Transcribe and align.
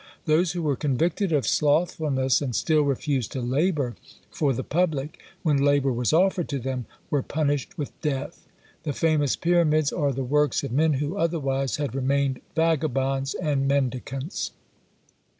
Those 0.25 0.53
who 0.53 0.63
were 0.63 0.75
convicted 0.75 1.31
of 1.31 1.45
slothfulness, 1.45 2.41
and 2.41 2.55
still 2.55 2.81
refused 2.81 3.31
to 3.33 3.39
labour 3.39 3.95
for 4.31 4.51
the 4.51 4.63
public 4.63 5.19
when 5.43 5.57
labour 5.63 5.93
was 5.93 6.11
offered 6.11 6.49
to 6.49 6.57
them, 6.57 6.87
were 7.11 7.21
punished 7.21 7.77
with 7.77 7.91
death. 8.01 8.47
The 8.81 8.93
famous 8.93 9.35
Pyramids 9.35 9.93
are 9.93 10.11
the 10.11 10.23
works 10.23 10.63
of 10.63 10.71
men 10.71 10.93
who 10.93 11.17
otherwise 11.17 11.75
had 11.75 11.93
remained 11.93 12.41
vagabonds 12.55 13.35
and 13.35 13.67
mendicants. 13.67 14.53